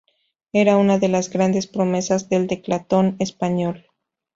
Era 0.51 0.77
una 0.79 0.97
de 0.97 1.09
las 1.09 1.29
grandes 1.29 1.67
promesas 1.67 2.27
del 2.27 2.47
decatlón 2.47 3.17
español. 3.19 3.85